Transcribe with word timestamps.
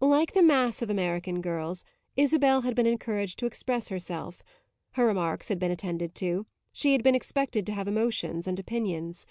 Like 0.00 0.32
the 0.32 0.42
mass 0.42 0.82
of 0.82 0.90
American 0.90 1.40
girls 1.40 1.84
Isabel 2.16 2.62
had 2.62 2.74
been 2.74 2.88
encouraged 2.88 3.38
to 3.38 3.46
express 3.46 3.90
herself; 3.90 4.42
her 4.94 5.06
remarks 5.06 5.46
had 5.46 5.60
been 5.60 5.70
attended 5.70 6.16
to; 6.16 6.46
she 6.72 6.90
had 6.94 7.04
been 7.04 7.14
expected 7.14 7.64
to 7.66 7.74
have 7.74 7.86
emotions 7.86 8.48
and 8.48 8.58
opinions. 8.58 9.24